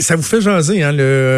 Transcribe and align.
ça 0.00 0.16
vous 0.16 0.22
fait 0.22 0.40
jaser, 0.40 0.82
hein, 0.82 0.92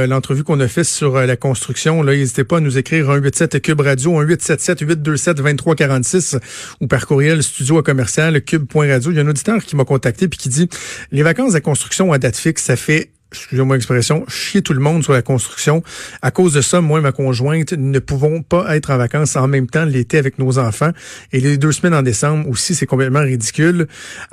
l'entrevue 0.07 0.45
qu'on 0.45 0.61
a 0.61 0.69
faite 0.69 0.85
sur 0.85 1.17
euh, 1.17 1.27
la 1.27 1.37
construction. 1.37 2.03
N'hésitez 2.05 2.45
pas 2.45 2.59
à 2.59 2.61
nous 2.61 2.79
écrire 2.79 3.11
un 3.11 3.21
87 3.21 3.61
Cube 3.63 3.81
Radio, 3.81 4.19
un 4.19 4.23
877 4.23 4.81
827 4.81 5.37
2346 5.37 6.37
ou 6.81 6.87
par 6.87 7.07
courriel 7.07 7.43
studio 7.43 7.79
à 7.79 7.83
commercial 7.83 8.41
cube.radio. 8.43 9.11
Il 9.11 9.17
y 9.17 9.21
a 9.21 9.23
un 9.23 9.29
auditeur 9.29 9.63
qui 9.65 9.77
m'a 9.77 9.85
contacté 9.85 10.29
puis 10.29 10.39
qui 10.39 10.49
dit 10.49 10.69
les 11.13 11.23
vacances 11.23 11.53
de 11.53 11.59
construction 11.59 12.13
à 12.13 12.19
date 12.19 12.37
fixe, 12.37 12.63
ça 12.63 12.77
fait 12.77 13.11
excusez-moi 13.37 13.77
l'expression, 13.77 14.25
chier 14.29 14.63
tout 14.63 14.73
le 14.73 14.81
monde 14.81 15.03
sur 15.03 15.13
la 15.13 15.23
construction. 15.23 15.83
À 16.23 16.31
cause 16.31 16.55
de 16.55 16.61
ça, 16.61 16.81
moi 16.81 16.99
et 16.99 17.03
ma 17.03 17.13
conjointe 17.13 17.73
ne 17.73 17.99
pouvons 17.99 18.43
pas 18.43 18.77
être 18.77 18.91
en 18.91 18.97
vacances 18.97 19.37
en 19.37 19.49
même 19.49 19.67
temps 19.67 19.85
l'été 19.85 20.19
avec 20.19 20.39
nos 20.39 20.59
enfants. 20.59 20.91
Et 21.33 21.41
les 21.41 21.59
deux 21.59 21.73
semaines 21.73 21.95
en 21.95 22.03
décembre 22.03 22.49
aussi, 22.49 22.75
c'est 22.75 22.87
complètement 22.87 23.21
ridicule. 23.21 23.87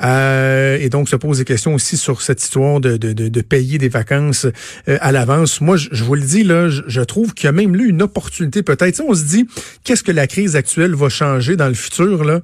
Euh, 0.03 0.77
et 0.79 0.89
donc, 0.89 1.09
se 1.09 1.15
pose 1.15 1.37
des 1.39 1.45
questions 1.45 1.73
aussi 1.73 1.97
sur 1.97 2.21
cette 2.21 2.41
histoire 2.41 2.79
de, 2.79 2.97
de, 2.97 3.13
de, 3.13 3.41
payer 3.41 3.77
des 3.77 3.89
vacances 3.89 4.45
euh, 4.87 4.97
à 5.01 5.11
l'avance. 5.11 5.61
Moi, 5.61 5.77
je, 5.77 6.03
vous 6.03 6.15
le 6.15 6.21
dis, 6.21 6.43
là, 6.43 6.69
je, 6.69 7.01
trouve 7.01 7.33
qu'il 7.33 7.45
y 7.45 7.49
a 7.49 7.51
même 7.51 7.75
eu 7.75 7.89
une 7.89 8.01
opportunité 8.01 8.63
peut-être. 8.63 9.01
On 9.07 9.13
se 9.13 9.23
dit, 9.23 9.47
qu'est-ce 9.83 10.03
que 10.03 10.11
la 10.11 10.27
crise 10.27 10.55
actuelle 10.55 10.95
va 10.95 11.09
changer 11.09 11.55
dans 11.55 11.67
le 11.67 11.73
futur, 11.73 12.23
là? 12.23 12.41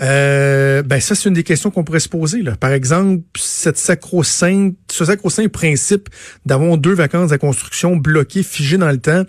Euh, 0.00 0.82
ben 0.82 1.00
ça, 1.00 1.14
c'est 1.14 1.28
une 1.28 1.34
des 1.34 1.42
questions 1.42 1.70
qu'on 1.70 1.84
pourrait 1.84 2.00
se 2.00 2.08
poser. 2.08 2.42
Là. 2.42 2.56
Par 2.56 2.72
exemple, 2.72 3.22
cette 3.36 3.78
sacro-saint, 3.78 4.72
ce 4.90 5.04
sacro-saint 5.04 5.48
principe 5.48 6.08
d'avoir 6.44 6.76
deux 6.76 6.94
vacances 6.94 7.30
de 7.30 7.36
construction 7.36 7.96
bloquées, 7.96 8.42
figées 8.42 8.78
dans 8.78 8.90
le 8.90 8.98
temps, 8.98 9.24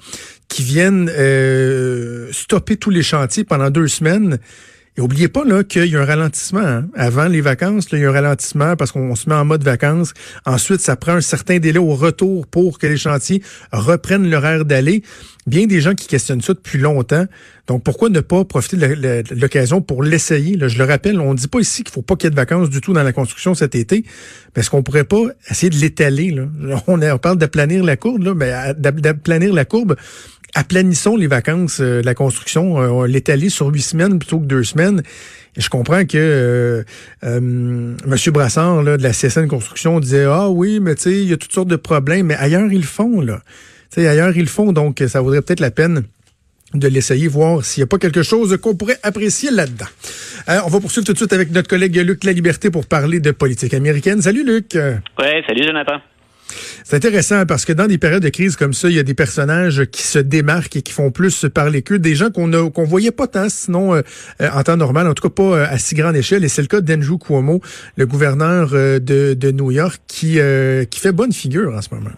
qui 0.49 0.63
viennent 0.63 1.09
euh, 1.15 2.29
stopper 2.31 2.77
tous 2.77 2.89
les 2.89 3.03
chantiers 3.03 3.43
pendant 3.43 3.69
deux 3.69 3.87
semaines. 3.87 4.39
Et 4.97 5.01
oubliez 5.01 5.27
pas 5.27 5.45
là 5.45 5.63
qu'il 5.63 5.85
y 5.85 5.95
a 5.95 6.01
un 6.01 6.05
ralentissement. 6.05 6.59
Hein. 6.59 6.87
Avant 6.95 7.27
les 7.27 7.41
vacances, 7.41 7.91
là, 7.91 7.99
il 7.99 8.01
y 8.01 8.05
a 8.05 8.09
un 8.09 8.13
ralentissement 8.13 8.75
parce 8.75 8.91
qu'on 8.91 9.13
se 9.15 9.29
met 9.29 9.35
en 9.35 9.45
mode 9.45 9.63
vacances. 9.63 10.15
Ensuite, 10.43 10.81
ça 10.81 10.95
prend 10.95 11.13
un 11.13 11.21
certain 11.21 11.59
délai 11.59 11.77
au 11.77 11.93
retour 11.93 12.47
pour 12.47 12.79
que 12.79 12.87
les 12.87 12.97
chantiers 12.97 13.43
reprennent 13.71 14.27
leur 14.27 14.43
air 14.43 14.65
d'aller. 14.65 15.03
Bien 15.45 15.67
des 15.67 15.81
gens 15.81 15.93
qui 15.93 16.07
questionnent 16.07 16.41
ça 16.41 16.55
depuis 16.55 16.79
longtemps. 16.79 17.25
Donc, 17.67 17.83
pourquoi 17.83 18.09
ne 18.09 18.21
pas 18.21 18.43
profiter 18.43 18.75
de 18.75 19.35
l'occasion 19.35 19.81
pour 19.81 20.01
l'essayer? 20.01 20.57
Je 20.67 20.77
le 20.79 20.83
rappelle, 20.83 21.19
on 21.19 21.33
ne 21.33 21.37
dit 21.37 21.47
pas 21.47 21.59
ici 21.59 21.83
qu'il 21.83 21.93
faut 21.93 22.01
pas 22.01 22.15
qu'il 22.15 22.25
y 22.25 22.27
ait 22.29 22.31
de 22.31 22.35
vacances 22.35 22.69
du 22.69 22.81
tout 22.81 22.93
dans 22.93 23.03
la 23.03 23.13
construction 23.13 23.53
cet 23.53 23.75
été. 23.75 24.03
Mais 24.55 24.61
est-ce 24.61 24.71
qu'on 24.71 24.81
pourrait 24.81 25.03
pas 25.03 25.21
essayer 25.49 25.69
de 25.69 25.75
l'étaler? 25.75 26.35
On, 26.87 26.97
parle 27.19 27.37
d'aplanir 27.37 27.83
la 27.83 27.97
courbe, 27.97 28.23
là, 28.23 28.33
mais 28.33 28.73
d'aplanir 28.73 29.53
la 29.53 29.63
courbe 29.63 29.95
aplanissons 30.57 31.15
les 31.15 31.27
vacances 31.27 31.79
euh, 31.81 32.01
de 32.01 32.05
la 32.05 32.15
construction, 32.15 33.03
euh, 33.03 33.07
l'étaler 33.07 33.49
sur 33.49 33.67
huit 33.67 33.81
semaines 33.81 34.17
plutôt 34.17 34.39
que 34.39 34.45
deux 34.45 34.63
semaines. 34.63 35.03
Et 35.55 35.61
je 35.61 35.69
comprends 35.69 36.03
que 36.05 36.17
euh, 36.17 36.83
M. 37.23 37.95
Brassard 38.31 38.83
de 38.83 39.01
la 39.01 39.11
CSN 39.11 39.47
Construction 39.47 39.99
disait 39.99 40.25
Ah 40.25 40.49
oui, 40.49 40.79
mais 40.79 40.95
tu 40.95 41.03
sais, 41.03 41.11
il 41.13 41.29
y 41.29 41.33
a 41.33 41.37
toutes 41.37 41.53
sortes 41.53 41.67
de 41.67 41.75
problèmes, 41.75 42.27
mais 42.27 42.35
ailleurs 42.35 42.71
ils 42.71 42.81
le 42.81 42.87
font, 42.87 43.21
là. 43.21 43.41
Tu 43.91 44.01
sais, 44.01 44.07
ailleurs 44.07 44.35
ils 44.35 44.41
le 44.41 44.47
font, 44.47 44.73
donc 44.73 45.03
ça 45.07 45.21
vaudrait 45.21 45.41
peut-être 45.41 45.59
la 45.59 45.71
peine 45.71 46.03
de 46.73 46.87
l'essayer, 46.87 47.27
voir 47.27 47.63
s'il 47.63 47.81
n'y 47.81 47.85
a 47.85 47.87
pas 47.87 47.97
quelque 47.97 48.23
chose 48.23 48.57
qu'on 48.57 48.75
pourrait 48.75 48.99
apprécier 49.01 49.51
là-dedans. 49.51 49.85
on 50.47 50.69
va 50.69 50.79
poursuivre 50.79 51.05
tout 51.05 51.13
de 51.13 51.17
suite 51.17 51.33
avec 51.33 51.51
notre 51.51 51.69
collègue 51.69 51.95
Luc 51.95 52.23
La 52.23 52.33
Liberté 52.33 52.69
pour 52.69 52.85
parler 52.87 53.19
de 53.19 53.31
politique 53.31 53.73
américaine. 53.73 54.21
Salut 54.21 54.45
Luc. 54.45 54.71
Oui, 54.73 55.27
salut 55.47 55.63
Jonathan. 55.65 56.01
C'est 56.83 56.95
intéressant 56.95 57.45
parce 57.45 57.65
que 57.65 57.73
dans 57.73 57.87
des 57.87 57.97
périodes 57.97 58.23
de 58.23 58.29
crise 58.29 58.55
comme 58.55 58.73
ça, 58.73 58.89
il 58.89 58.95
y 58.95 58.99
a 58.99 59.03
des 59.03 59.13
personnages 59.13 59.85
qui 59.85 60.03
se 60.03 60.19
démarquent 60.19 60.77
et 60.77 60.81
qui 60.81 60.93
font 60.93 61.11
plus 61.11 61.45
parler 61.53 61.81
qu'eux, 61.81 61.99
des 61.99 62.15
gens 62.15 62.29
qu'on 62.29 62.47
ne 62.47 62.69
qu'on 62.69 62.85
voyait 62.85 63.11
pas 63.11 63.27
tant 63.27 63.49
sinon 63.49 63.95
euh, 63.95 64.01
euh, 64.41 64.49
en 64.53 64.63
temps 64.63 64.77
normal, 64.77 65.07
en 65.07 65.13
tout 65.13 65.27
cas 65.27 65.33
pas 65.33 65.57
euh, 65.57 65.65
à 65.69 65.77
si 65.77 65.95
grande 65.95 66.15
échelle. 66.15 66.43
Et 66.43 66.49
c'est 66.49 66.61
le 66.61 66.67
cas 66.67 66.81
d'Andrew 66.81 67.17
Cuomo, 67.17 67.61
le 67.95 68.05
gouverneur 68.05 68.71
de, 68.71 68.99
de 69.33 69.51
New 69.51 69.71
York, 69.71 70.01
qui, 70.07 70.39
qui 70.89 70.99
fait 70.99 71.11
bonne 71.11 71.33
figure 71.33 71.73
en 71.73 71.81
ce 71.81 71.89
moment. 71.93 72.11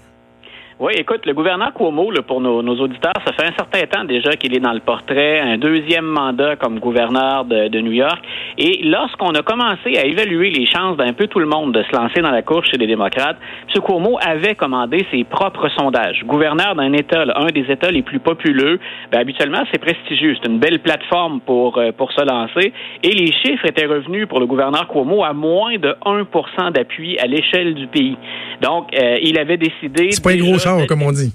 Oui, 0.81 0.94
écoute, 0.95 1.25
le 1.25 1.33
gouverneur 1.33 1.73
Cuomo, 1.73 2.09
là, 2.09 2.22
pour 2.22 2.39
nos, 2.39 2.61
auditeurs, 2.61 3.11
ça 3.25 3.33
fait 3.33 3.45
un 3.45 3.52
certain 3.52 3.85
temps 3.85 4.05
déjà 4.05 4.38
qu'il 4.38 4.55
est 4.55 4.61
dans 4.61 4.72
le 4.72 4.80
portrait, 4.80 5.41
un 5.41 5.58
deuxième 5.58 6.05
mandat 6.05 6.55
comme 6.55 6.79
gouverneur 6.79 7.44
de, 7.44 7.81
New 7.81 7.91
York. 7.91 8.23
Et 8.57 8.79
lorsqu'on 8.85 9.31
a 9.31 9.41
commencé 9.41 9.97
à 9.97 10.06
évaluer 10.06 10.51
les 10.51 10.66
chances 10.66 10.95
d'un 10.95 11.12
peu 11.12 11.28
tout 11.28 11.40
le 11.40 11.47
monde 11.47 11.73
de 11.73 11.84
se 11.84 11.94
lancer 11.94 12.22
dans 12.22 12.31
la 12.31 12.44
course 12.44 12.69
chez 12.72 12.78
les 12.78 12.88
démocrates, 12.88 13.35
M. 13.75 13.81
Cuomo 13.81 14.19
avait 14.25 14.56
commandé 14.56 15.06
ses 15.12 15.25
propres 15.25 15.67
sondages. 15.78 16.23
Gouverneur 16.25 16.75
d'un 16.75 16.94
État, 16.94 17.25
un 17.35 17.47
des 17.47 17.69
États 17.69 17.91
les 17.91 18.01
plus 18.01 18.19
populeux, 18.19 18.79
ben, 19.11 19.19
habituellement, 19.19 19.66
c'est 19.73 19.81
prestigieux. 19.81 20.38
C'est 20.41 20.50
une 20.50 20.59
belle 20.59 20.79
plateforme 20.79 21.41
pour, 21.41 21.78
euh, 21.78 21.91
pour 21.91 22.13
se 22.13 22.23
lancer. 22.23 22.72
Et 23.03 23.11
les 23.11 23.34
chiffres 23.34 23.66
étaient 23.66 23.85
revenus 23.85 24.29
pour 24.29 24.40
le 24.40 24.46
gouverneur 24.46 24.88
Cuomo 24.88 25.25
à 25.25 25.34
moins 25.34 25.78
de 25.78 25.94
1% 26.06 26.72
d'appui 26.72 27.19
à 27.19 27.28
l'échelle 27.28 27.73
du 27.73 27.88
pays. 27.88 28.16
Donc, 28.61 28.94
euh, 28.97 29.17
il 29.22 29.38
avait 29.38 29.57
décidé... 29.57 30.11
C'est 30.11 30.23
pas 30.23 30.31
char, 30.78 30.88
comme 30.88 31.02
on 31.02 31.12
dit. 31.12 31.31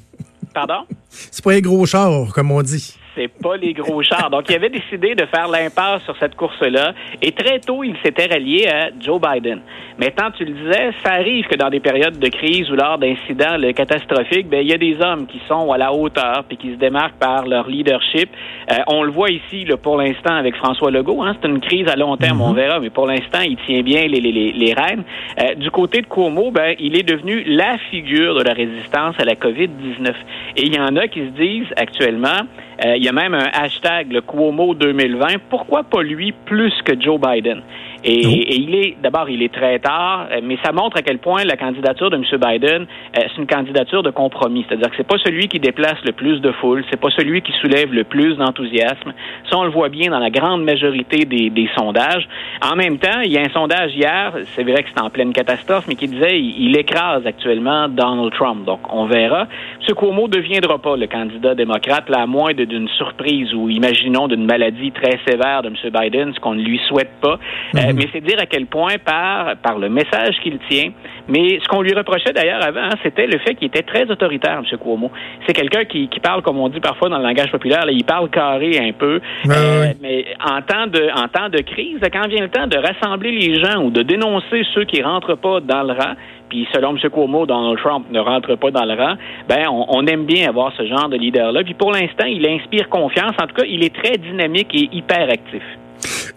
Pardon? 0.52 0.86
C'est 1.08 1.42
pas 1.42 1.52
un 1.52 1.60
gros 1.60 1.86
char, 1.86 2.32
comme 2.32 2.50
on 2.50 2.62
dit 2.62 2.96
c'est 3.14 3.28
pas 3.28 3.56
les 3.56 3.72
gros 3.72 4.02
chars. 4.02 4.30
Donc, 4.30 4.44
il 4.48 4.56
avait 4.56 4.70
décidé 4.70 5.14
de 5.14 5.26
faire 5.26 5.48
l'impasse 5.48 6.02
sur 6.04 6.16
cette 6.18 6.34
course-là. 6.34 6.92
Et 7.22 7.32
très 7.32 7.60
tôt, 7.60 7.84
il 7.84 7.96
s'était 8.04 8.26
rallié 8.26 8.68
à 8.68 8.90
Joe 9.00 9.20
Biden. 9.20 9.60
Maintenant, 9.98 10.30
tu 10.36 10.44
le 10.44 10.52
disais, 10.52 10.90
ça 11.04 11.12
arrive 11.12 11.46
que 11.46 11.54
dans 11.54 11.70
des 11.70 11.78
périodes 11.78 12.18
de 12.18 12.28
crise 12.28 12.68
ou 12.70 12.74
lors 12.74 12.98
d'incidents 12.98 13.56
catastrophiques, 13.74 14.48
ben, 14.48 14.60
il 14.60 14.68
y 14.68 14.72
a 14.72 14.78
des 14.78 15.00
hommes 15.00 15.26
qui 15.26 15.40
sont 15.48 15.70
à 15.70 15.78
la 15.78 15.92
hauteur 15.92 16.44
puis 16.48 16.56
qui 16.56 16.72
se 16.72 16.76
démarquent 16.76 17.18
par 17.18 17.46
leur 17.46 17.68
leadership. 17.68 18.28
Euh, 18.72 18.76
on 18.88 19.04
le 19.04 19.12
voit 19.12 19.30
ici, 19.30 19.64
là, 19.64 19.76
pour 19.76 19.96
l'instant, 19.96 20.34
avec 20.34 20.56
François 20.56 20.90
Legault. 20.90 21.22
Hein, 21.22 21.36
c'est 21.40 21.48
une 21.48 21.60
crise 21.60 21.86
à 21.88 21.94
long 21.94 22.16
terme, 22.16 22.40
on 22.40 22.50
mhm. 22.50 22.56
verra, 22.56 22.80
mais 22.80 22.90
pour 22.90 23.06
l'instant, 23.06 23.40
il 23.40 23.56
tient 23.66 23.82
bien 23.82 24.06
les, 24.06 24.20
les, 24.20 24.52
les, 24.52 24.74
rênes. 24.74 25.04
Euh, 25.40 25.54
du 25.54 25.70
côté 25.70 26.00
de 26.00 26.06
Cuomo, 26.06 26.50
ben, 26.50 26.74
il 26.80 26.98
est 26.98 27.04
devenu 27.04 27.44
la 27.44 27.78
figure 27.90 28.34
de 28.34 28.42
la 28.42 28.52
résistance 28.52 29.14
à 29.18 29.24
la 29.24 29.34
COVID-19. 29.34 30.12
Et 30.56 30.62
il 30.62 30.74
y 30.74 30.80
en 30.80 30.96
a 30.96 31.06
qui 31.06 31.20
se 31.20 31.40
disent 31.40 31.72
actuellement, 31.76 32.40
euh, 32.84 32.96
y 33.04 33.08
a 33.08 33.12
même 33.12 33.34
un 33.34 33.50
hashtag, 33.52 34.12
le 34.12 34.22
Cuomo 34.22 34.74
2020. 34.74 35.26
Pourquoi 35.50 35.82
pas 35.82 36.02
lui 36.02 36.32
plus 36.32 36.72
que 36.86 36.98
Joe 36.98 37.20
Biden? 37.20 37.60
Et, 38.04 38.56
il 38.60 38.74
est, 38.74 38.96
d'abord, 39.02 39.30
il 39.30 39.42
est 39.42 39.52
très 39.52 39.78
tard, 39.78 40.26
euh, 40.30 40.40
mais 40.42 40.58
ça 40.62 40.72
montre 40.72 40.98
à 40.98 41.02
quel 41.02 41.18
point 41.18 41.42
la 41.44 41.56
candidature 41.56 42.10
de 42.10 42.16
M. 42.16 42.22
Biden, 42.32 42.82
euh, 42.82 42.86
c'est 43.14 43.40
une 43.40 43.46
candidature 43.46 44.02
de 44.02 44.10
compromis. 44.10 44.66
C'est-à-dire 44.68 44.90
que 44.90 44.96
c'est 44.98 45.06
pas 45.06 45.16
celui 45.24 45.48
qui 45.48 45.58
déplace 45.58 45.96
le 46.04 46.12
plus 46.12 46.40
de 46.40 46.52
foule, 46.52 46.84
c'est 46.90 47.00
pas 47.00 47.08
celui 47.16 47.40
qui 47.40 47.52
soulève 47.60 47.94
le 47.94 48.04
plus 48.04 48.36
d'enthousiasme. 48.36 49.14
Ça, 49.48 49.56
on 49.56 49.64
le 49.64 49.70
voit 49.70 49.88
bien 49.88 50.10
dans 50.10 50.18
la 50.18 50.28
grande 50.28 50.64
majorité 50.64 51.24
des, 51.24 51.48
des, 51.48 51.68
sondages. 51.78 52.28
En 52.62 52.76
même 52.76 52.98
temps, 52.98 53.20
il 53.24 53.32
y 53.32 53.38
a 53.38 53.40
un 53.40 53.48
sondage 53.48 53.94
hier, 53.94 54.34
c'est 54.54 54.64
vrai 54.64 54.82
que 54.82 54.90
c'est 54.94 55.02
en 55.02 55.08
pleine 55.08 55.32
catastrophe, 55.32 55.86
mais 55.88 55.94
qui 55.94 56.06
disait 56.06 56.38
il, 56.38 56.76
écrase 56.76 57.26
actuellement 57.26 57.88
Donald 57.88 58.32
Trump. 58.34 58.66
Donc, 58.66 58.80
on 58.92 59.06
verra. 59.06 59.46
M. 59.88 59.94
Cuomo 59.94 60.26
ne 60.28 60.32
deviendra 60.32 60.78
pas 60.78 60.96
le 60.96 61.06
candidat 61.06 61.54
démocrate, 61.54 62.10
là, 62.10 62.22
à 62.22 62.26
moins 62.26 62.52
d'une 62.52 62.88
surprise 62.88 63.54
ou, 63.54 63.70
imaginons, 63.70 64.28
d'une 64.28 64.44
maladie 64.44 64.92
très 64.92 65.18
sévère 65.26 65.62
de 65.62 65.68
M. 65.68 65.76
Biden, 65.90 66.34
ce 66.34 66.40
qu'on 66.40 66.54
ne 66.54 66.62
lui 66.62 66.80
souhaite 66.86 67.12
pas. 67.22 67.38
Euh, 67.76 67.93
mais 67.94 68.08
c'est 68.12 68.20
dire 68.20 68.38
à 68.38 68.46
quel 68.46 68.66
point, 68.66 68.98
par, 69.04 69.56
par 69.56 69.78
le 69.78 69.88
message 69.88 70.36
qu'il 70.42 70.58
tient, 70.68 70.90
mais 71.28 71.58
ce 71.62 71.68
qu'on 71.68 71.82
lui 71.82 71.94
reprochait 71.94 72.32
d'ailleurs 72.32 72.62
avant, 72.62 72.84
hein, 72.84 72.96
c'était 73.02 73.26
le 73.26 73.38
fait 73.38 73.54
qu'il 73.54 73.68
était 73.68 73.82
très 73.82 74.10
autoritaire, 74.10 74.58
M. 74.58 74.78
Cuomo. 74.78 75.10
C'est 75.46 75.54
quelqu'un 75.54 75.84
qui, 75.84 76.08
qui 76.08 76.20
parle, 76.20 76.42
comme 76.42 76.58
on 76.58 76.68
dit 76.68 76.80
parfois 76.80 77.08
dans 77.08 77.18
le 77.18 77.24
langage 77.24 77.50
populaire, 77.50 77.84
il 77.88 78.04
parle 78.04 78.28
carré 78.30 78.78
un 78.78 78.92
peu. 78.92 79.20
Euh, 79.48 79.92
mais 80.02 80.26
en 80.44 80.60
temps, 80.62 80.86
de, 80.86 81.08
en 81.14 81.28
temps 81.28 81.48
de 81.48 81.60
crise, 81.62 81.98
quand 82.12 82.28
vient 82.28 82.42
le 82.42 82.50
temps 82.50 82.66
de 82.66 82.76
rassembler 82.76 83.32
les 83.32 83.62
gens 83.62 83.82
ou 83.82 83.90
de 83.90 84.02
dénoncer 84.02 84.64
ceux 84.74 84.84
qui 84.84 85.02
rentrent 85.02 85.36
pas 85.36 85.60
dans 85.60 85.82
le 85.82 85.92
rang, 85.92 86.14
puis 86.48 86.68
selon 86.72 86.96
M. 86.96 87.10
Cuomo, 87.10 87.46
Donald 87.46 87.78
Trump 87.78 88.06
ne 88.10 88.20
rentre 88.20 88.54
pas 88.56 88.70
dans 88.70 88.84
le 88.84 88.94
rang, 88.94 89.14
ben 89.48 89.66
on, 89.70 89.86
on 89.88 90.06
aime 90.06 90.24
bien 90.24 90.48
avoir 90.48 90.72
ce 90.76 90.86
genre 90.86 91.08
de 91.08 91.16
leader-là. 91.16 91.64
Puis 91.64 91.74
pour 91.74 91.92
l'instant, 91.92 92.26
il 92.26 92.46
inspire 92.46 92.88
confiance. 92.88 93.32
En 93.42 93.46
tout 93.46 93.54
cas, 93.54 93.64
il 93.66 93.84
est 93.84 93.94
très 93.94 94.18
dynamique 94.18 94.74
et 94.74 94.88
hyper 94.92 95.30
actif. 95.30 95.62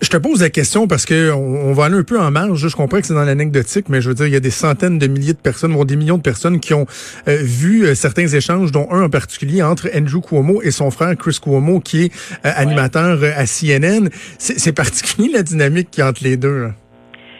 Je 0.07 0.11
te 0.13 0.15
pose 0.15 0.39
la 0.39 0.49
question 0.49 0.87
parce 0.87 1.05
que 1.05 1.33
on, 1.33 1.73
va 1.73 1.83
aller 1.83 1.97
un 1.97 2.03
peu 2.03 2.17
en 2.17 2.31
marge. 2.31 2.65
Je 2.65 2.73
comprends 2.73 3.01
que 3.01 3.07
c'est 3.07 3.13
dans 3.13 3.25
l'anecdotique, 3.25 3.89
mais 3.89 3.99
je 3.99 4.07
veux 4.07 4.15
dire, 4.15 4.25
il 4.25 4.31
y 4.31 4.37
a 4.37 4.39
des 4.39 4.51
centaines 4.51 4.97
de 4.97 5.07
milliers 5.07 5.33
de 5.33 5.37
personnes, 5.37 5.73
voire 5.73 5.85
des 5.85 5.97
millions 5.97 6.15
de 6.15 6.21
personnes 6.21 6.61
qui 6.61 6.73
ont 6.73 6.85
euh, 7.27 7.35
vu 7.41 7.83
euh, 7.83 7.93
certains 7.93 8.25
échanges, 8.25 8.71
dont 8.71 8.87
un 8.89 9.01
en 9.01 9.09
particulier 9.09 9.61
entre 9.63 9.89
Andrew 9.93 10.21
Cuomo 10.21 10.61
et 10.61 10.71
son 10.71 10.91
frère 10.91 11.13
Chris 11.17 11.39
Cuomo, 11.41 11.81
qui 11.81 12.03
est 12.03 12.13
euh, 12.45 12.51
animateur 12.55 13.19
à 13.21 13.43
CNN. 13.45 14.07
C'est 14.37 14.71
particulier 14.71 15.29
la 15.33 15.43
dynamique 15.43 15.89
qui 15.91 16.01
entre 16.01 16.23
les 16.23 16.37
deux. 16.37 16.69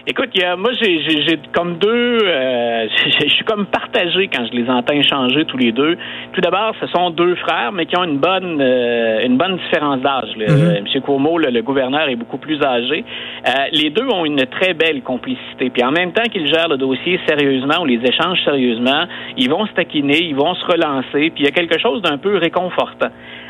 Écoute, 0.09 0.29
y 0.35 0.41
a, 0.41 0.55
moi, 0.55 0.71
j'ai 0.79 1.37
comme 1.53 1.79
deux. 1.79 2.19
Euh, 2.23 2.87
je 3.19 3.27
suis 3.27 3.43
comme 3.43 3.65
partagé 3.65 4.29
quand 4.33 4.45
je 4.49 4.55
les 4.57 4.69
entends 4.69 4.93
échanger 4.93 5.43
tous 5.43 5.57
les 5.57 5.73
deux. 5.73 5.97
Tout 6.31 6.39
d'abord, 6.39 6.73
ce 6.79 6.87
sont 6.87 7.09
deux 7.09 7.35
frères, 7.35 7.73
mais 7.73 7.85
qui 7.85 7.97
ont 7.97 8.05
une 8.05 8.17
bonne, 8.17 8.57
euh, 8.61 9.25
une 9.25 9.35
bonne 9.35 9.57
différence 9.57 9.99
d'âge. 9.99 10.29
Mm 10.37 10.77
M. 10.77 11.01
Cuomo, 11.03 11.37
le, 11.37 11.61
gouverneur, 11.61 12.07
est 12.07 12.15
beaucoup 12.15 12.37
plus 12.37 12.63
âgé. 12.63 13.03
Euh, 13.45 13.51
les 13.73 13.89
deux 13.89 14.05
ont 14.05 14.23
une 14.23 14.45
très 14.45 14.73
belle 14.73 15.01
complicité. 15.01 15.69
Puis 15.69 15.83
en 15.83 15.91
même 15.91 16.13
temps 16.13 16.29
qu'ils 16.31 16.47
gèrent 16.47 16.69
le 16.69 16.77
dossier 16.77 17.19
sérieusement 17.27 17.81
ou 17.81 17.85
les 17.85 17.99
échanges 18.01 18.41
sérieusement, 18.45 19.07
ils 19.35 19.49
vont 19.49 19.65
se 19.65 19.73
taquiner, 19.73 20.23
ils 20.23 20.35
vont 20.35 20.55
se 20.55 20.65
relancer. 20.65 21.31
Puis 21.31 21.39
il 21.39 21.43
y 21.43 21.49
a 21.49 21.51
quelque 21.51 21.79
chose 21.79 22.01
d'un 22.01 22.17
peu 22.17 22.37
réconfortant. 22.37 23.09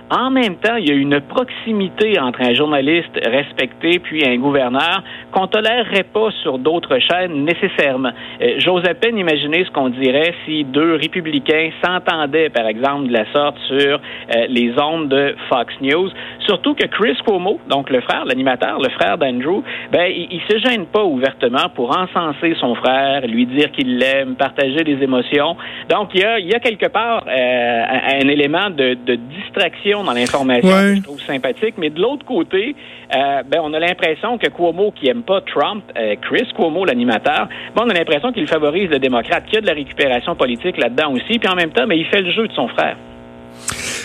En 0.10 0.32
même 0.32 0.56
temps, 0.56 0.76
il 0.78 0.88
y 0.88 0.92
a 0.92 0.96
une 0.96 1.20
proximité 1.20 2.18
entre 2.20 2.42
un 2.42 2.54
journaliste 2.54 3.12
respecté 3.26 4.00
puis 4.00 4.26
un 4.26 4.38
gouverneur 4.38 5.04
qu'on 5.32 5.48
tolérerait 5.48 6.06
pas 6.14 6.32
sur 6.44 6.60
d'autres 6.60 6.98
chaînes 7.00 7.44
nécessairement. 7.44 8.12
Euh, 8.42 8.56
j'ose 8.60 8.86
à 8.88 8.94
peine 8.94 9.18
imaginer 9.18 9.66
ce 9.66 9.72
qu'on 9.72 9.90
dirait 9.90 10.34
si 10.46 10.64
deux 10.64 10.96
républicains 10.96 11.72
s'entendaient, 11.84 12.50
par 12.50 12.68
exemple, 12.68 13.08
de 13.08 13.14
la 13.14 13.26
sorte 13.34 13.58
sur 13.68 14.00
euh, 14.00 14.46
les 14.48 14.74
ondes 14.80 15.10
de 15.10 15.36
Fox 15.50 15.74
News. 15.82 16.10
Surtout 16.46 16.74
que 16.74 16.88
Chris 16.88 17.18
Cuomo, 17.26 17.60
donc 17.68 17.90
le 17.90 18.00
frère, 18.02 18.24
l'animateur, 18.26 18.80
le 18.80 18.90
frère 18.90 19.18
d'Andrew, 19.18 19.62
ben, 19.92 20.10
il, 20.10 20.28
il, 20.32 20.42
se 20.50 20.58
gêne 20.60 20.86
pas 20.86 21.04
ouvertement 21.04 21.68
pour 21.76 21.98
encenser 21.98 22.56
son 22.60 22.76
frère, 22.76 23.28
lui 23.28 23.46
dire 23.46 23.72
qu'il 23.72 23.98
l'aime, 23.98 24.36
partager 24.36 24.84
des 24.86 25.04
émotions. 25.04 25.58
Donc, 25.90 26.12
il 26.14 26.22
y 26.22 26.24
a, 26.24 26.40
il 26.40 26.48
y 26.48 26.56
a 26.56 26.60
quelque 26.60 26.88
part 26.88 27.26
euh, 27.28 27.84
un, 28.22 28.28
élément 28.28 28.70
de, 28.70 28.98
de, 29.06 29.16
distraction 29.16 29.97
dans 30.04 30.14
l'information 30.14 30.96
je 30.96 31.02
trouve 31.02 31.22
sympathique. 31.22 31.76
Mais 31.78 31.90
de 31.90 32.02
l'autre 32.02 32.26
côté, 32.26 32.76
euh, 33.16 33.44
ben, 33.44 33.60
on 33.64 33.74
a 33.74 33.80
l'impression 33.80 34.38
que 34.38 34.48
Cuomo, 34.48 34.92
qui 34.92 35.08
aime 35.08 35.24
pas 35.24 35.42
Trump, 35.42 35.84
euh, 35.98 36.16
Chris 36.22 36.48
Cuomo, 36.56 36.86
l'animateur, 36.86 37.48
ben, 37.76 37.84
on 37.86 37.90
a 37.90 37.94
l'impression 37.94 38.32
qu'il 38.32 38.48
favorise 38.48 38.90
le 38.90 39.00
démocrate, 39.00 39.46
qu'il 39.46 39.56
y 39.56 39.58
a 39.58 39.62
de 39.62 39.68
la 39.68 39.74
récupération 39.74 40.36
politique 40.36 40.78
là-dedans 40.78 41.14
aussi. 41.14 41.40
Puis 41.40 41.50
en 41.50 41.56
même 41.56 41.72
temps, 41.72 41.88
ben, 41.88 41.98
il 41.98 42.06
fait 42.06 42.22
le 42.22 42.32
jeu 42.32 42.48
de 42.48 42.54
son 42.54 42.68
frère. 42.68 42.98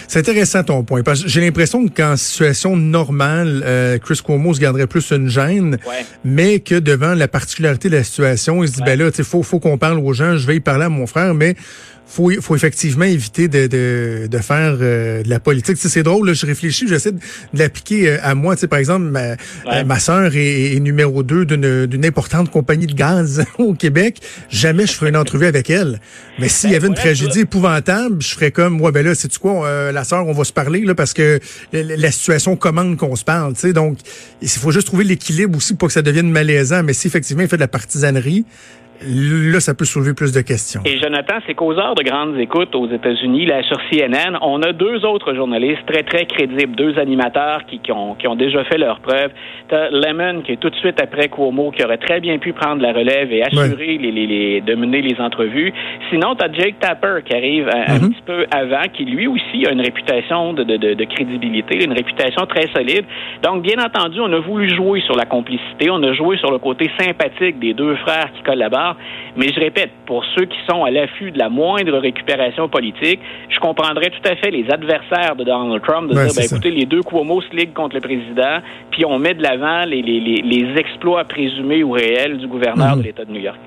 C'est 0.08 0.18
intéressant 0.18 0.62
ton 0.62 0.84
point, 0.84 1.02
parce 1.02 1.22
que 1.22 1.28
j'ai 1.30 1.40
l'impression 1.40 1.86
qu'en 1.88 2.16
situation 2.16 2.76
normale, 2.76 3.62
euh, 3.64 3.98
Chris 3.98 4.20
Cuomo 4.22 4.52
se 4.52 4.60
garderait 4.60 4.86
plus 4.86 5.10
une 5.10 5.28
gêne, 5.28 5.78
mais 6.22 6.60
que 6.60 6.74
devant 6.74 7.14
la 7.14 7.28
particularité 7.28 7.88
de 7.88 7.96
la 7.96 8.04
situation, 8.04 8.62
il 8.62 8.68
se 8.68 8.74
dit, 8.74 8.82
ben 8.84 8.98
là, 8.98 9.08
il 9.16 9.24
faut, 9.24 9.42
faut 9.42 9.58
qu'on 9.58 9.78
parle 9.78 9.98
aux 9.98 10.12
gens, 10.12 10.36
je 10.36 10.46
vais 10.46 10.56
y 10.56 10.60
parler 10.60 10.84
à 10.84 10.88
mon 10.90 11.06
frère, 11.06 11.32
mais 11.32 11.54
faut, 12.12 12.30
faut 12.42 12.54
effectivement 12.54 13.06
éviter 13.06 13.48
de, 13.48 13.66
de, 13.66 14.26
de 14.30 14.38
faire 14.38 14.76
euh, 14.80 15.22
de 15.22 15.30
la 15.30 15.40
politique. 15.40 15.78
c'est 15.78 16.02
drôle, 16.02 16.28
là, 16.28 16.34
je 16.34 16.44
réfléchis, 16.44 16.86
j'essaie 16.86 17.12
de, 17.12 17.18
l'appliquer 17.54 18.10
euh, 18.10 18.18
à 18.22 18.34
moi. 18.34 18.54
Tu 18.54 18.60
sais, 18.60 18.68
par 18.68 18.78
exemple, 18.78 19.06
ma, 19.06 19.20
euh, 19.20 19.84
ma 19.86 19.98
sœur 19.98 20.30
est, 20.34 20.78
numéro 20.80 21.22
2 21.22 21.46
d'une 21.86 22.04
importante 22.04 22.50
compagnie 22.50 22.86
de 22.86 22.92
gaz 22.92 23.44
au 23.58 23.74
Québec. 23.74 24.20
Jamais 24.50 24.86
je 24.86 24.92
ferais 24.92 25.08
une 25.08 25.16
entrevue 25.16 25.46
avec 25.46 25.70
elle. 25.70 26.00
Mais 26.38 26.48
s'il 26.48 26.70
y 26.70 26.72
ben, 26.72 26.78
avait 26.78 26.88
une 26.88 26.94
tragédie 26.94 27.40
épouvantable, 27.40 28.20
je 28.20 28.34
ferais 28.34 28.50
comme, 28.50 28.80
ouais, 28.82 28.92
ben 28.92 29.04
là, 29.04 29.14
c'est 29.14 29.28
tu 29.28 29.38
quoi, 29.38 29.92
la 29.92 30.04
sœur, 30.04 30.26
on 30.26 30.32
va 30.32 30.44
se 30.44 30.52
parler 30.52 30.80
là 30.80 30.94
parce 30.94 31.14
que 31.14 31.40
la, 31.72 32.10
situation 32.10 32.56
commande 32.56 32.96
qu'on 32.98 33.16
se 33.16 33.24
parle. 33.24 33.54
Tu 33.54 33.60
sais, 33.60 33.72
donc 33.72 33.98
il 34.42 34.48
faut 34.48 34.70
juste 34.70 34.86
trouver 34.86 35.04
l'équilibre 35.04 35.56
aussi 35.56 35.74
pour 35.74 35.88
que 35.88 35.94
ça 35.94 36.02
devienne 36.02 36.30
malaisant. 36.30 36.82
Mais 36.82 36.92
si 36.92 37.06
effectivement 37.06 37.42
il 37.42 37.48
fait 37.48 37.56
de 37.56 37.62
la 37.62 37.68
partisanerie, 37.68 38.44
là, 39.06 39.60
ça 39.60 39.74
peut 39.74 39.84
soulever 39.84 40.14
plus 40.14 40.32
de 40.32 40.40
questions. 40.40 40.82
Et 40.84 40.98
Jonathan, 40.98 41.34
c'est 41.46 41.54
qu'aux 41.54 41.78
heures 41.78 41.94
de 41.94 42.02
grandes 42.02 42.38
écoutes 42.38 42.74
aux 42.74 42.88
États-Unis, 42.88 43.46
là, 43.46 43.62
sur 43.62 43.78
CNN, 43.90 44.38
on 44.40 44.62
a 44.62 44.72
deux 44.72 45.04
autres 45.04 45.34
journalistes 45.34 45.84
très, 45.86 46.02
très 46.02 46.26
crédibles, 46.26 46.74
deux 46.74 46.98
animateurs 46.98 47.64
qui, 47.66 47.78
qui, 47.78 47.92
ont, 47.92 48.14
qui 48.14 48.26
ont 48.26 48.36
déjà 48.36 48.64
fait 48.64 48.78
leur 48.78 49.00
preuve. 49.00 49.30
T'as 49.68 49.90
Lemon, 49.90 50.42
qui 50.42 50.52
est 50.52 50.56
tout 50.56 50.70
de 50.70 50.76
suite 50.76 51.00
après 51.00 51.28
Cuomo, 51.28 51.70
qui 51.70 51.84
aurait 51.84 51.98
très 51.98 52.20
bien 52.20 52.38
pu 52.38 52.52
prendre 52.52 52.82
la 52.82 52.92
relève 52.92 53.32
et 53.32 53.42
assurer 53.42 53.98
les, 53.98 54.12
les, 54.12 54.26
les, 54.26 54.60
de 54.60 54.74
mener 54.74 55.02
les 55.02 55.20
entrevues. 55.20 55.72
Sinon, 56.10 56.34
t'as 56.34 56.52
Jake 56.52 56.78
Tapper, 56.80 57.20
qui 57.24 57.34
arrive 57.34 57.68
un, 57.68 57.96
mm-hmm. 57.96 58.08
petit 58.10 58.22
peu 58.26 58.46
avant, 58.50 58.88
qui 58.92 59.04
lui 59.04 59.26
aussi 59.26 59.66
a 59.66 59.72
une 59.72 59.80
réputation 59.80 60.52
de, 60.52 60.64
de, 60.64 60.76
de, 60.76 60.94
de, 60.94 61.04
crédibilité, 61.04 61.84
une 61.84 61.92
réputation 61.92 62.46
très 62.46 62.68
solide. 62.68 63.04
Donc, 63.42 63.62
bien 63.62 63.82
entendu, 63.82 64.20
on 64.20 64.32
a 64.32 64.40
voulu 64.40 64.68
jouer 64.74 65.00
sur 65.02 65.16
la 65.16 65.24
complicité, 65.24 65.90
on 65.90 66.02
a 66.02 66.12
joué 66.12 66.36
sur 66.38 66.50
le 66.50 66.58
côté 66.58 66.90
sympathique 66.98 67.58
des 67.58 67.74
deux 67.74 67.96
frères 67.96 68.30
qui 68.34 68.42
collaborent. 68.42 68.91
Mais 69.36 69.48
je 69.48 69.60
répète, 69.60 69.90
pour 70.06 70.24
ceux 70.36 70.44
qui 70.44 70.58
sont 70.68 70.84
à 70.84 70.90
l'affût 70.90 71.30
de 71.30 71.38
la 71.38 71.48
moindre 71.48 71.98
récupération 71.98 72.68
politique, 72.68 73.20
je 73.48 73.58
comprendrais 73.60 74.10
tout 74.10 74.28
à 74.28 74.36
fait 74.36 74.50
les 74.50 74.70
adversaires 74.70 75.36
de 75.36 75.44
Donald 75.44 75.82
Trump 75.82 76.10
de 76.10 76.14
dire, 76.14 76.32
ben, 76.34 76.44
écoutez, 76.44 76.70
les 76.70 76.86
deux 76.86 77.02
Cuomo 77.02 77.40
se 77.40 77.54
liguent 77.54 77.72
contre 77.72 77.96
le 77.96 78.00
président, 78.00 78.58
puis 78.90 79.04
on 79.04 79.18
met 79.18 79.34
de 79.34 79.42
l'avant 79.42 79.84
les, 79.84 80.02
les, 80.02 80.20
les, 80.20 80.72
exploits 80.76 81.24
présumés 81.24 81.82
ou 81.82 81.92
réels 81.92 82.38
du 82.38 82.46
gouverneur 82.46 82.96
mhm. 82.96 83.02
de 83.02 83.06
l'État 83.06 83.24
de 83.24 83.32
New 83.32 83.40
York. 83.40 83.58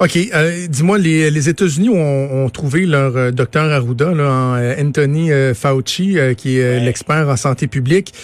OK. 0.00 0.16
Euh, 0.16 0.66
dis-moi, 0.66 0.96
les, 0.96 1.30
les 1.30 1.48
États-Unis 1.50 1.90
ont, 1.90 2.44
ont, 2.44 2.48
trouvé 2.48 2.86
leur 2.86 3.14
euh, 3.18 3.30
docteur 3.32 3.70
Arruda, 3.70 4.14
là, 4.14 4.30
en, 4.32 4.56
euh, 4.56 4.74
Anthony 4.80 5.30
Fauci, 5.54 6.16
qui 6.38 6.58
est 6.58 6.80
l'expert 6.80 7.28
en 7.28 7.36
santé 7.36 7.66
publique. 7.66 8.14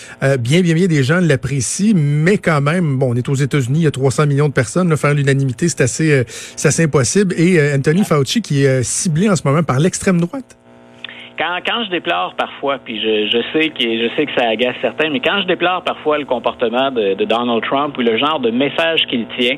bien, 0.40 0.62
bien, 0.62 0.74
bien 0.74 0.86
des 0.86 1.04
gens 1.04 1.20
l'apprécient, 1.20 1.92
mais 1.94 2.38
quand 2.38 2.62
même, 2.62 2.96
bon, 2.98 3.12
on 3.12 3.14
est 3.14 3.28
aux 3.28 3.34
États-Unis, 3.34 3.80
il 3.80 3.82
y 3.82 3.86
a 3.86 3.90
300 3.90 4.26
millions 4.26 4.48
de 4.48 4.54
personnes. 4.54 4.88
Là, 4.88 4.96
faire 4.96 5.12
l'unanimité, 5.12 5.68
c'est 5.68 5.82
assez, 5.82 6.24
c'est 6.56 6.68
assez 6.68 6.84
impossible. 6.84 7.34
Et 7.38 7.60
Anthony 7.74 8.04
Fauci, 8.04 8.40
qui 8.40 8.64
est 8.64 8.82
ciblé 8.82 9.28
en 9.28 9.36
ce 9.36 9.42
moment 9.44 9.62
par 9.62 9.78
l'extrême 9.78 10.18
droite. 10.18 10.56
Quand, 11.38 11.58
quand 11.66 11.84
je 11.84 11.90
déplore 11.90 12.34
parfois, 12.34 12.78
puis 12.82 12.98
je, 12.98 13.26
je 13.26 13.38
sais 13.52 13.68
que 13.68 13.82
je 13.82 14.08
sais 14.16 14.24
que 14.24 14.32
ça 14.40 14.48
agace 14.48 14.76
certains, 14.80 15.10
mais 15.10 15.20
quand 15.20 15.42
je 15.42 15.46
déplore 15.46 15.82
parfois 15.82 16.16
le 16.16 16.24
comportement 16.24 16.90
de, 16.90 17.12
de 17.12 17.24
Donald 17.26 17.62
Trump 17.62 17.96
ou 17.98 18.00
le 18.00 18.16
genre 18.16 18.40
de 18.40 18.50
message 18.50 19.06
qu'il 19.06 19.26
tient, 19.38 19.56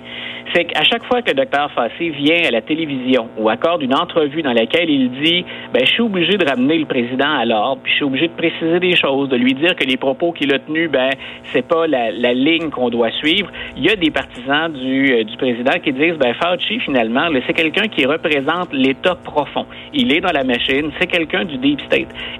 c'est 0.53 0.65
qu'à 0.65 0.83
chaque 0.83 1.05
fois 1.05 1.23
que 1.23 1.31
le 1.31 1.37
Dr. 1.37 1.71
Fassi 1.75 2.11
vient 2.11 2.43
à 2.47 2.51
la 2.51 2.63
télévision 2.63 3.29
ou 3.39 3.49
accorde 3.49 3.83
une 3.83 3.95
entrevue 3.95 4.43
dans 4.43 4.53
laquelle 4.53 4.91
il 4.91 5.11
dit 5.23 5.45
ben 5.73 5.85
je 5.85 5.93
suis 5.93 6.03
obligé 6.03 6.37
de 6.37 6.45
ramener 6.45 6.79
le 6.79 6.87
président 6.87 7.31
à 7.31 7.45
l'ordre, 7.45 7.81
puis 7.83 7.93
je 7.93 7.97
suis 7.97 8.05
obligé 8.05 8.29
de 8.29 8.33
préciser 8.33 8.81
des 8.81 8.97
choses, 8.97 9.29
de 9.29 9.37
lui 9.37 9.55
dire 9.55 9.77
que 9.77 9.85
les 9.85 9.97
propos 9.97 10.33
qu'il 10.33 10.53
a 10.53 10.59
tenus, 10.59 10.91
ben 10.91 11.11
c'est 11.53 11.67
pas 11.67 11.87
la, 11.87 12.11
la 12.11 12.33
ligne 12.33 12.71
qu'on 12.71 12.89
doit 12.89 13.11
suivre. 13.13 13.51
Il 13.77 13.85
y 13.85 13.91
a 13.91 13.97
des 13.97 14.11
partisans 14.11 14.73
du, 14.73 15.13
euh, 15.13 15.25
du 15.25 15.37
président 15.37 15.79
qui 15.83 15.93
disent 15.93 16.17
ben 16.19 16.35
Fauci 16.35 16.81
finalement, 16.81 17.29
c'est 17.47 17.55
quelqu'un 17.55 17.87
qui 17.89 18.05
représente 18.05 18.73
l'État 18.73 19.15
profond. 19.15 19.67
Il 19.93 20.13
est 20.13 20.21
dans 20.21 20.33
la 20.33 20.45
machine, 20.45 20.91
c'est 20.99 21.07
quelqu'un 21.07 21.45
du 21.45 21.59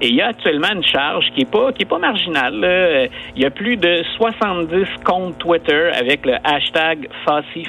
Et 0.01 0.09
il 0.09 0.15
y 0.15 0.21
a 0.21 0.29
actuellement 0.29 0.73
une 0.75 0.85
charge 0.85 1.27
qui 1.35 1.43
est 1.43 1.51
pas 1.51 1.73
pas 1.73 1.99
marginale. 1.99 3.11
Il 3.37 3.43
y 3.43 3.47
a 3.47 3.51
plus 3.51 3.77
de 3.77 4.03
70 4.17 4.87
comptes 5.05 5.39
Twitter 5.39 5.91
avec 5.95 6.25
le 6.25 6.35
hashtag 6.45 7.09
Fassi 7.25 7.65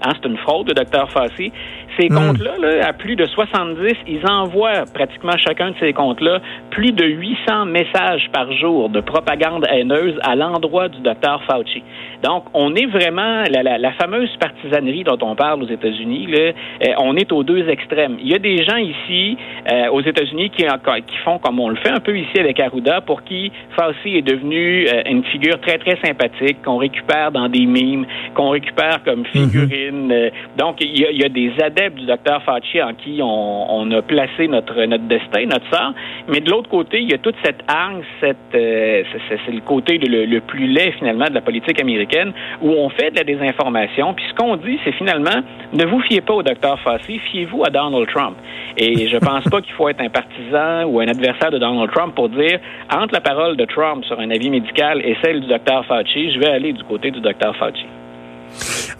Hein, 0.00 0.12
c'est 0.14 0.28
une 0.28 0.36
fraude, 0.38 0.68
le 0.68 0.74
docteur 0.74 1.10
Fassi. 1.10 1.50
Ces 1.98 2.08
hmm. 2.08 2.14
comptes-là, 2.14 2.86
à 2.86 2.92
plus 2.92 3.16
de 3.16 3.26
70, 3.26 3.94
ils 4.06 4.26
envoient 4.28 4.84
pratiquement 4.92 5.36
chacun 5.36 5.70
de 5.70 5.76
ces 5.80 5.92
comptes-là 5.92 6.40
plus 6.70 6.92
de 6.92 7.04
800 7.04 7.66
messages 7.66 8.28
par 8.32 8.52
jour 8.52 8.88
de 8.88 9.00
propagande 9.00 9.66
haineuse 9.68 10.18
à 10.22 10.36
l'endroit 10.36 10.88
du 10.88 11.00
docteur 11.00 11.42
Fauci. 11.44 11.82
Donc, 12.22 12.44
on 12.52 12.74
est 12.74 12.86
vraiment 12.86 13.44
la, 13.50 13.92
fameuse 13.92 14.34
partisanerie 14.38 15.04
dont 15.04 15.18
on 15.22 15.34
parle 15.34 15.62
aux 15.62 15.68
États-Unis. 15.68 16.26
Là, 16.26 16.38
euh, 16.38 16.92
on 16.98 17.16
est 17.16 17.30
aux 17.32 17.42
deux 17.44 17.68
extrêmes. 17.68 18.16
Il 18.20 18.28
y 18.28 18.34
a 18.34 18.38
des 18.38 18.64
gens 18.64 18.76
ici 18.76 19.36
euh, 19.70 19.88
aux 19.90 20.02
États-Unis 20.02 20.50
qui, 20.50 20.64
qui 21.06 21.16
font 21.18 21.38
comme 21.38 21.60
on 21.60 21.68
le 21.68 21.76
fait 21.76 21.90
un 21.90 22.00
peu 22.00 22.16
ici 22.18 22.38
avec 22.38 22.58
Arruda, 22.60 23.00
pour 23.00 23.22
qui 23.22 23.52
Fauci 23.76 24.16
est 24.16 24.22
devenu 24.22 24.86
euh, 24.88 25.02
une 25.06 25.24
figure 25.24 25.60
très 25.60 25.78
très 25.78 25.96
sympathique 26.04 26.58
qu'on 26.64 26.76
récupère 26.76 27.30
dans 27.30 27.48
des 27.48 27.66
mimes, 27.66 28.06
qu'on 28.34 28.50
récupère 28.50 29.02
comme 29.04 29.20
mhm. 29.20 29.26
figurine. 29.26 30.30
donc, 30.56 30.76
il 30.80 30.98
y, 30.98 31.06
a, 31.06 31.10
il 31.10 31.18
y, 31.18 31.24
a, 31.24 31.28
des 31.28 31.52
adeptes 31.62 31.87
du 31.94 32.06
docteur 32.06 32.42
Fauci 32.42 32.82
en 32.82 32.94
qui 32.94 33.20
on, 33.22 33.80
on, 33.80 33.90
a 33.92 34.02
placé 34.02 34.48
notre 34.48 34.84
notre 34.84 35.04
destin, 35.04 35.46
notre 35.46 35.68
sort. 35.70 35.92
Mais 36.28 36.40
de 36.40 36.50
l'autre 36.50 36.68
côté, 36.68 37.00
il 37.00 37.10
y 37.10 37.14
a 37.14 37.18
toute 37.18 37.36
cette 37.44 37.62
hargne, 37.68 38.02
cette 38.20 38.36
c'est 38.52 39.52
le 39.52 39.60
côté 39.60 39.98
le, 39.98 40.24
le 40.24 40.40
plus 40.40 40.66
laid 40.66 40.92
finalement 40.92 41.26
de 41.26 41.34
la 41.34 41.40
politique 41.40 41.80
américaine 41.80 42.32
où 42.62 42.70
on 42.70 42.88
fait 42.88 43.10
de 43.10 43.16
la 43.16 43.24
désinformation. 43.24 44.14
Puis 44.14 44.24
ce 44.28 44.34
qu'on 44.34 44.56
dit, 44.56 44.78
c'est 44.84 44.92
finalement, 44.92 45.42
ne 45.72 45.84
vous 45.84 46.00
fiez 46.02 46.20
pas 46.20 46.34
au 46.34 46.42
docteur 46.42 46.78
Fassi, 46.80 47.18
fiez-vous 47.30 47.64
à 47.64 47.70
Donald 47.70 48.08
Trump. 48.08 48.36
Et 48.76 49.08
je 49.08 49.16
pense 49.28 49.44
pas 49.44 49.60
qu'il 49.60 49.72
faut 49.74 49.88
être 49.88 50.00
un 50.00 50.08
partisan 50.08 50.84
ou 50.86 51.00
un 51.00 51.08
adversaire 51.08 51.50
de 51.50 51.58
Donald 51.58 51.90
Trump 51.90 52.14
pour 52.14 52.28
dire, 52.28 52.58
entre 52.94 53.14
la 53.14 53.20
parole 53.20 53.56
de 53.56 53.64
Trump 53.64 54.04
sur 54.04 54.18
un 54.18 54.30
avis 54.30 54.50
médical 54.50 55.00
et 55.04 55.16
celle 55.22 55.40
du 55.40 55.48
docteur 55.48 55.84
Fauci, 55.86 56.32
je 56.32 56.38
vais 56.38 56.50
aller 56.50 56.72
du 56.72 56.84
côté 56.84 57.10
du 57.10 57.20
docteur 57.20 57.54
Fauci. 57.56 57.86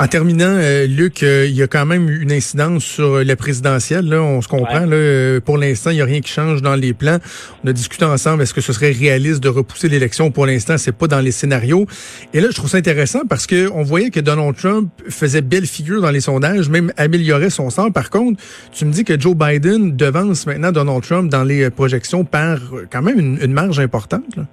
En 0.00 0.07
terminant, 0.07 0.45
euh, 0.47 0.87
Luc, 0.87 1.25
euh, 1.25 1.47
il 1.49 1.57
y 1.57 1.62
a 1.62 1.67
quand 1.67 1.85
même 1.85 2.09
une 2.09 2.31
incidence 2.31 2.85
sur 2.85 3.25
la 3.25 3.35
présidentielle. 3.35 4.09
Là, 4.09 4.23
on 4.23 4.40
se 4.40 4.47
comprend. 4.47 4.87
Là, 4.87 4.95
euh, 4.95 5.40
pour 5.40 5.59
l'instant, 5.59 5.90
il 5.90 5.97
n'y 5.97 6.02
a 6.02 6.05
rien 6.05 6.21
qui 6.21 6.31
change 6.31 6.62
dans 6.62 6.76
les 6.76 6.93
plans. 6.95 7.19
On 7.64 7.69
a 7.69 7.73
discuté 7.73 8.05
ensemble. 8.05 8.43
Est-ce 8.43 8.55
que 8.55 8.61
ce 8.61 8.73
serait 8.73 8.93
réaliste 8.93 9.43
de 9.43 9.49
repousser 9.49 9.88
l'élection? 9.88 10.31
Pour 10.31 10.47
l'instant, 10.47 10.78
c'est 10.78 10.93
pas 10.93 11.09
dans 11.09 11.19
les 11.19 11.33
scénarios. 11.33 11.87
Et 12.33 12.40
là, 12.40 12.47
je 12.49 12.55
trouve 12.55 12.71
ça 12.71 12.78
intéressant 12.78 13.23
parce 13.28 13.49
que 13.49 13.69
on 13.73 13.83
voyait 13.83 14.11
que 14.11 14.21
Donald 14.21 14.55
Trump 14.57 14.88
faisait 15.09 15.43
belle 15.43 15.67
figure 15.67 16.00
dans 16.00 16.12
les 16.12 16.21
sondages, 16.21 16.69
même 16.69 16.93
améliorait 16.97 17.50
son 17.50 17.69
sort. 17.69 17.93
Par 17.93 18.11
contre, 18.11 18.40
tu 18.73 18.85
me 18.85 18.93
dis 18.93 19.02
que 19.02 19.19
Joe 19.19 19.35
Biden 19.35 19.97
devance 19.97 20.47
maintenant 20.47 20.71
Donald 20.71 21.02
Trump 21.02 21.28
dans 21.28 21.43
les 21.43 21.71
projections 21.71 22.25
par 22.25 22.61
quand 22.93 23.02
même 23.02 23.19
une, 23.19 23.38
une 23.43 23.52
marge 23.52 23.81
importante. 23.81 24.37
Là. 24.37 24.45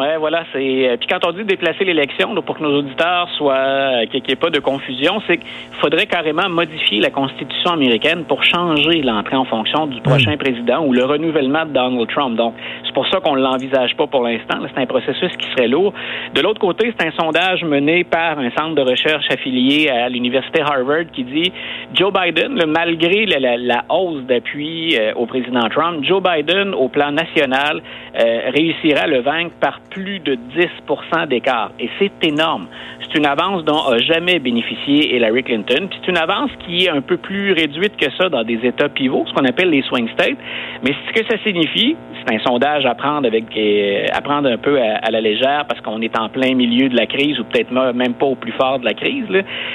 Ouais, 0.00 0.16
voilà. 0.16 0.44
C'est 0.50 0.88
euh, 0.88 0.96
puis 0.96 1.06
quand 1.06 1.26
on 1.26 1.32
dit 1.32 1.44
déplacer 1.44 1.84
l'élection, 1.84 2.34
pour 2.40 2.56
que 2.56 2.62
nos 2.62 2.78
auditeurs 2.78 3.28
soient 3.36 3.54
euh, 3.54 4.06
qu'il 4.06 4.22
n'y 4.22 4.30
ait 4.30 4.36
pas 4.36 4.48
de 4.48 4.58
confusion, 4.58 5.20
c'est 5.26 5.36
qu'il 5.36 5.76
faudrait 5.78 6.06
carrément 6.06 6.48
modifier 6.48 7.00
la 7.00 7.10
Constitution 7.10 7.72
américaine 7.72 8.24
pour 8.24 8.42
changer 8.42 9.02
l'entrée 9.02 9.36
en 9.36 9.44
fonction 9.44 9.86
du 9.86 10.00
prochain 10.00 10.38
président 10.38 10.86
ou 10.86 10.94
le 10.94 11.04
renouvellement 11.04 11.66
de 11.66 11.72
Donald 11.72 12.08
Trump. 12.08 12.34
Donc, 12.36 12.54
c'est 12.90 12.94
pour 12.94 13.06
ça 13.06 13.20
qu'on 13.20 13.36
ne 13.36 13.40
l'envisage 13.40 13.94
pas 13.96 14.08
pour 14.08 14.24
l'instant. 14.24 14.58
C'est 14.74 14.82
un 14.82 14.86
processus 14.86 15.30
qui 15.36 15.48
serait 15.52 15.68
lourd. 15.68 15.94
De 16.34 16.40
l'autre 16.40 16.58
côté, 16.58 16.92
c'est 16.98 17.06
un 17.06 17.12
sondage 17.12 17.62
mené 17.62 18.02
par 18.02 18.36
un 18.40 18.50
centre 18.50 18.74
de 18.74 18.82
recherche 18.82 19.26
affilié 19.30 19.88
à 19.88 20.08
l'université 20.08 20.60
Harvard 20.60 21.04
qui 21.12 21.22
dit 21.22 21.52
Joe 21.94 22.12
Biden, 22.12 22.64
malgré 22.66 23.26
la, 23.26 23.84
hausse 23.88 24.24
d'appui 24.24 24.96
euh, 24.98 25.12
au 25.14 25.26
président 25.26 25.68
Trump, 25.68 26.02
Joe 26.02 26.20
Biden, 26.20 26.74
au 26.74 26.88
plan 26.88 27.12
national, 27.12 27.80
réussira 28.12 29.02
à 29.02 29.06
le 29.06 29.20
vaincre 29.20 29.54
par 29.60 29.78
plus 29.90 30.18
de 30.18 30.36
10% 30.56 31.28
d'écart. 31.28 31.70
Et 31.78 31.88
c'est 31.98 32.12
énorme. 32.26 32.66
C'est 33.02 33.18
une 33.18 33.26
avance 33.26 33.64
dont 33.64 33.82
a 33.86 33.98
jamais 33.98 34.38
bénéficié 34.40 35.14
Hillary 35.14 35.44
Clinton. 35.44 35.88
c'est 35.92 36.10
une 36.10 36.18
avance 36.18 36.50
qui 36.66 36.84
est 36.86 36.90
un 36.90 37.00
peu 37.00 37.16
plus 37.16 37.52
réduite 37.52 37.96
que 37.96 38.10
ça 38.18 38.28
dans 38.28 38.44
des 38.44 38.58
États 38.64 38.88
pivots, 38.88 39.24
ce 39.26 39.32
qu'on 39.32 39.44
appelle 39.44 39.70
les 39.70 39.82
swing 39.82 40.08
states. 40.10 40.38
Mais 40.82 40.94
ce 41.06 41.20
que 41.20 41.26
ça 41.26 41.38
signifie, 41.44 41.96
c'est 42.20 42.34
un 42.34 42.38
sondage 42.40 42.86
à 42.90 42.94
prendre 42.94 43.26
avec 43.26 43.44
euh, 43.56 44.06
à 44.12 44.20
prendre 44.20 44.48
un 44.50 44.58
peu 44.58 44.78
à, 44.80 45.10
la 45.10 45.20
légère 45.20 45.64
parce 45.68 45.80
qu'on 45.80 46.00
est 46.02 46.18
en 46.18 46.28
plein 46.28 46.54
milieu 46.54 46.88
de 46.88 46.96
la 46.96 47.06
crise 47.06 47.38
ou 47.38 47.44
peut-être 47.44 47.70
même 47.72 48.14
pas 48.14 48.26
au 48.26 48.34
plus 48.34 48.52
fort 48.52 48.78
de 48.80 48.84
la 48.84 48.94
crise. 48.94 49.26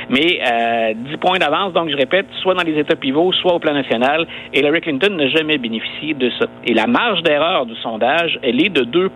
Mais 0.10 0.40
euh, 0.46 0.94
10 0.94 1.18
points 1.18 1.38
d'avance, 1.40 1.74
donc 1.74 1.90
je 1.90 1.96
répète, 1.96 2.26
soit 2.42 2.54
dans 2.54 2.64
les 2.64 2.78
États 2.78 2.96
pivots, 2.96 3.32
soit 3.34 3.54
au 3.54 3.60
plan 3.60 3.74
national. 3.74 4.28
Hillary 4.54 4.82
Clinton 4.82 5.16
n'a 5.16 5.30
jamais 5.30 5.58
bénéficié 5.58 6.14
de 6.14 6.30
ça. 6.38 6.46
Et 6.66 6.74
la 6.74 6.88
marge 6.88 7.24
d'erreur 7.24 7.66
du 7.66 7.76
sondage, 7.76 8.38
elle 8.44 8.62
est 8.62 8.70
de 8.70 8.84
2 8.84 9.10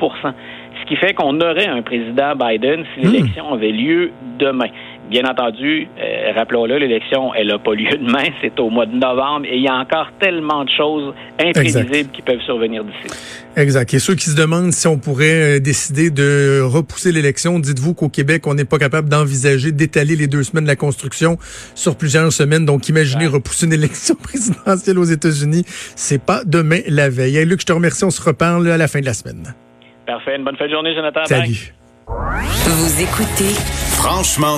ce 0.79 0.85
qui 0.85 0.95
fait 0.95 1.13
qu'on 1.13 1.39
aurait 1.41 1.67
un 1.67 1.81
président 1.81 2.35
Biden 2.35 2.85
si 2.93 3.05
hmm. 3.05 3.11
l'élection 3.11 3.53
avait 3.53 3.71
lieu 3.71 4.11
demain. 4.37 4.69
Bien 5.09 5.23
entendu, 5.25 5.87
euh, 5.99 6.33
rappelons-le, 6.35 6.77
l'élection, 6.77 7.33
elle 7.33 7.47
n'a 7.47 7.57
pas 7.57 7.73
lieu 7.73 7.89
demain, 7.97 8.25
c'est 8.41 8.59
au 8.59 8.69
mois 8.69 8.85
de 8.85 8.95
novembre 8.95 9.47
et 9.49 9.57
il 9.57 9.63
y 9.63 9.67
a 9.67 9.73
encore 9.73 10.07
tellement 10.19 10.63
de 10.63 10.69
choses 10.69 11.15
imprévisibles 11.39 12.11
qui 12.11 12.21
peuvent 12.21 12.41
survenir 12.41 12.83
d'ici. 12.83 13.15
Exact. 13.55 13.91
Et 13.95 13.99
ceux 13.99 14.13
qui 14.13 14.29
se 14.29 14.35
demandent 14.35 14.71
si 14.71 14.87
on 14.87 14.99
pourrait 14.99 15.57
euh, 15.57 15.59
décider 15.59 16.11
de 16.11 16.61
repousser 16.61 17.11
l'élection, 17.11 17.57
dites-vous 17.57 17.95
qu'au 17.95 18.09
Québec, 18.09 18.45
on 18.45 18.53
n'est 18.53 18.65
pas 18.65 18.77
capable 18.77 19.09
d'envisager 19.09 19.71
d'étaler 19.71 20.15
les 20.15 20.27
deux 20.27 20.43
semaines 20.43 20.65
de 20.65 20.69
la 20.69 20.75
construction 20.75 21.37
sur 21.73 21.97
plusieurs 21.97 22.31
semaines. 22.31 22.65
Donc, 22.65 22.87
imaginez 22.87 23.25
repousser 23.25 23.65
une 23.65 23.73
élection 23.73 24.13
présidentielle 24.23 24.99
aux 24.99 25.03
États-Unis. 25.03 25.63
C'est 25.95 26.23
pas 26.23 26.43
demain 26.45 26.81
la 26.87 27.09
veille. 27.09 27.37
Hey, 27.37 27.45
Luc, 27.45 27.61
je 27.61 27.65
te 27.65 27.73
remercie. 27.73 28.03
On 28.03 28.11
se 28.11 28.21
reparle 28.21 28.69
à 28.69 28.77
la 28.77 28.87
fin 28.87 28.99
de 28.99 29.05
la 29.05 29.13
semaine. 29.13 29.55
Parfait. 30.05 30.35
Une 30.35 30.43
bonne 30.43 30.57
fin 30.57 30.67
de 30.67 30.71
journée, 30.71 30.93
Jonathan. 30.93 31.25
Salut. 31.25 31.73
Vous 32.07 33.01
écoutez 33.01 33.53
Franchement 34.01 34.57